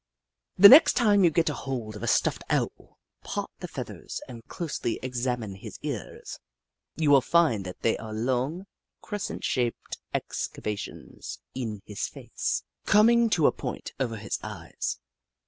[0.57, 4.97] The next time you get hold of a stuffed Owl, part the feathers and closely
[5.03, 6.39] examine his ears.
[6.95, 8.65] You will find that they are long,
[9.03, 14.97] cres cent shaped excavations in his face, coming to a point over his eyes.